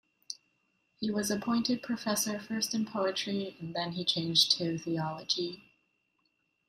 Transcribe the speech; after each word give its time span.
He 0.97 1.11
was 1.11 1.29
appointed 1.29 1.83
professor 1.83 2.39
first 2.39 2.73
in 2.73 2.87
poetry, 2.87 3.55
and 3.59 3.75
then 3.75 3.91
he 3.91 4.03
changed 4.03 4.53
to 4.57 4.79
theology. 4.79 5.61